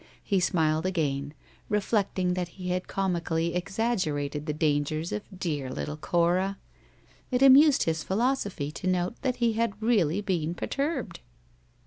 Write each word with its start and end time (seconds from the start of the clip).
He 0.23 0.39
smiled 0.39 0.87
again, 0.87 1.35
reflecting 1.69 2.33
that 2.33 2.47
he 2.57 2.69
had 2.69 2.87
comically 2.87 3.53
exaggerated 3.53 4.47
the 4.47 4.51
dangers 4.53 5.11
of 5.11 5.21
dear 5.37 5.69
little 5.69 5.95
Cora. 5.95 6.57
It 7.29 7.43
amused 7.43 7.83
his 7.83 8.03
philosophy 8.03 8.71
to 8.71 8.87
note 8.87 9.21
that 9.21 9.35
he 9.35 9.53
had 9.53 9.79
really 9.79 10.19
been 10.19 10.55
perturbed. 10.55 11.19